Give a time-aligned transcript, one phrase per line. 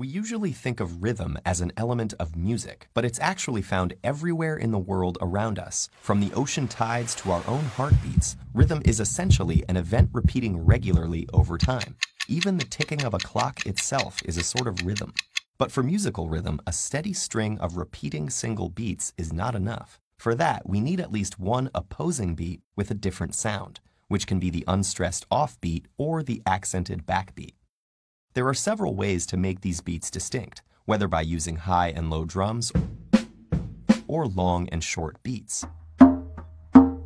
[0.00, 4.56] We usually think of rhythm as an element of music, but it's actually found everywhere
[4.56, 5.90] in the world around us.
[6.00, 11.28] From the ocean tides to our own heartbeats, rhythm is essentially an event repeating regularly
[11.34, 11.96] over time.
[12.28, 15.12] Even the ticking of a clock itself is a sort of rhythm.
[15.58, 20.00] But for musical rhythm, a steady string of repeating single beats is not enough.
[20.16, 24.38] For that, we need at least one opposing beat with a different sound, which can
[24.38, 27.52] be the unstressed offbeat or the accented backbeat.
[28.32, 32.24] There are several ways to make these beats distinct, whether by using high and low
[32.24, 32.72] drums
[34.06, 35.66] or long and short beats.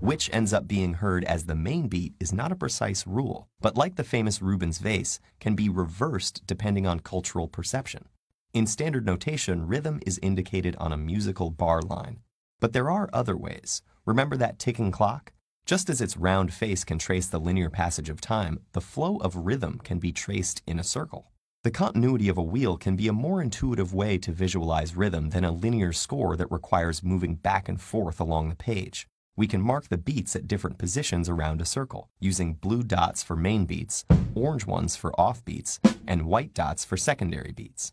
[0.00, 3.74] Which ends up being heard as the main beat is not a precise rule, but
[3.74, 8.06] like the famous Rubin's vase, can be reversed depending on cultural perception.
[8.52, 12.20] In standard notation, rhythm is indicated on a musical bar line.
[12.60, 13.80] But there are other ways.
[14.04, 15.32] Remember that ticking clock?
[15.66, 19.34] Just as its round face can trace the linear passage of time, the flow of
[19.34, 21.30] rhythm can be traced in a circle.
[21.62, 25.42] The continuity of a wheel can be a more intuitive way to visualize rhythm than
[25.42, 29.06] a linear score that requires moving back and forth along the page.
[29.36, 33.34] We can mark the beats at different positions around a circle, using blue dots for
[33.34, 37.90] main beats, orange ones for off beats, and white dots for secondary beats.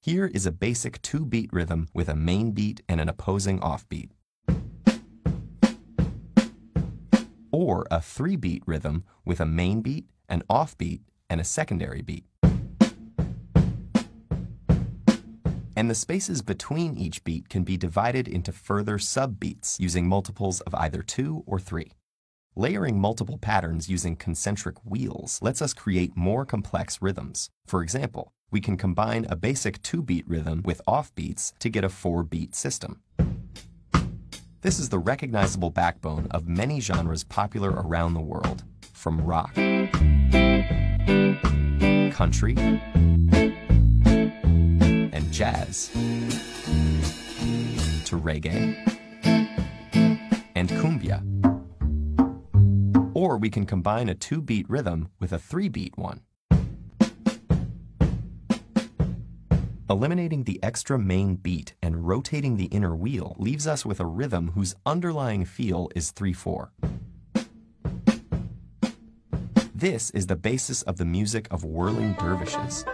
[0.00, 4.08] Here is a basic two-beat rhythm with a main beat and an opposing offbeat.
[7.52, 11.00] Or a three beat rhythm with a main beat, an offbeat,
[11.30, 12.24] and a secondary beat.
[15.74, 20.74] And the spaces between each beat can be divided into further subbeats using multiples of
[20.74, 21.92] either two or three.
[22.54, 27.48] Layering multiple patterns using concentric wheels lets us create more complex rhythms.
[27.66, 32.54] For example, we can combine a basic two-beat rhythm with offbeats to get a four-beat
[32.54, 33.00] system.
[34.62, 39.52] This is the recognizable backbone of many genres popular around the world, from rock,
[42.14, 42.54] country,
[45.12, 45.88] and jazz,
[48.04, 48.76] to reggae,
[50.54, 51.24] and cumbia.
[53.14, 56.20] Or we can combine a two-beat rhythm with a three-beat one.
[59.90, 64.52] Eliminating the extra main beat and rotating the inner wheel leaves us with a rhythm
[64.54, 66.68] whose underlying feel is 3-4.
[69.74, 72.84] This is the basis of the music of whirling dervishes,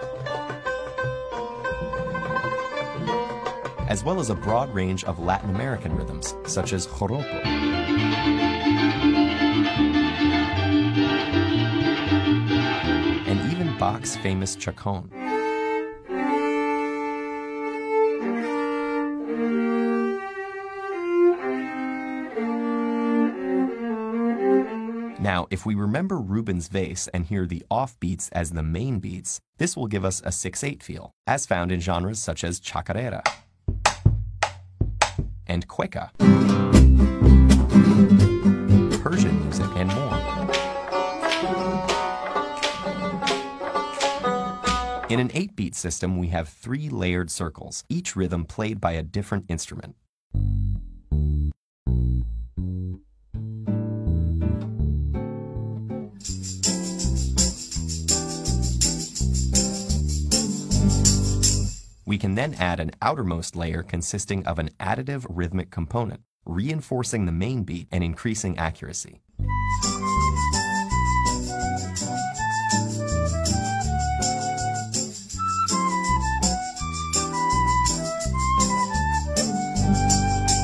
[3.88, 7.44] as well as a broad range of Latin American rhythms, such as joropo.
[13.26, 15.10] And even Bach's famous chaconne.
[25.20, 29.76] Now, if we remember Rubin's vase and hear the offbeats as the main beats, this
[29.76, 33.22] will give us a 6-8 feel, as found in genres such as chacarera
[35.48, 36.10] and cueca,
[39.02, 40.18] Persian music, and more.
[45.08, 49.46] In an 8-beat system, we have three layered circles, each rhythm played by a different
[49.48, 49.96] instrument.
[62.08, 67.32] We can then add an outermost layer consisting of an additive rhythmic component, reinforcing the
[67.32, 69.20] main beat and increasing accuracy.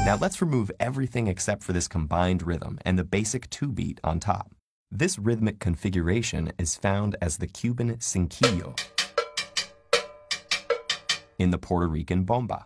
[0.07, 4.19] Now let's remove everything except for this combined rhythm and the basic two beat on
[4.19, 4.55] top.
[4.91, 8.75] This rhythmic configuration is found as the Cuban cinquillo,
[11.39, 12.65] in the Puerto Rican bomba,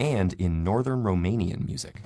[0.00, 2.02] and in northern Romanian music.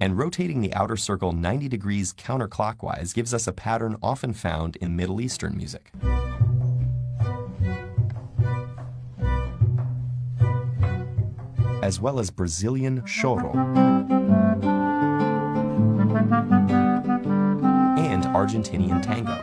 [0.00, 4.94] And rotating the outer circle 90 degrees counterclockwise gives us a pattern often found in
[4.94, 5.90] Middle Eastern music.
[11.82, 13.52] As well as Brazilian choro.
[18.06, 19.36] Argentinian tango.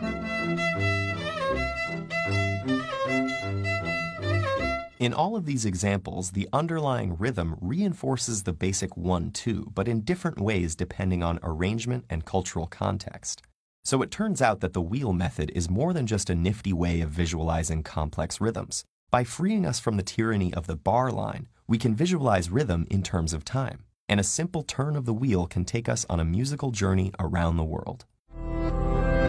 [5.00, 10.40] In all of these examples, the underlying rhythm reinforces the basic 1-2, but in different
[10.40, 13.42] ways depending on arrangement and cultural context.
[13.84, 17.02] So it turns out that the wheel method is more than just a nifty way
[17.02, 18.86] of visualizing complex rhythms.
[19.12, 23.04] By freeing us from the tyranny of the bar line, we can visualize rhythm in
[23.04, 23.84] terms of time.
[24.10, 27.58] and a simple turn of the wheel can take us on a musical journey around
[27.58, 28.06] the world.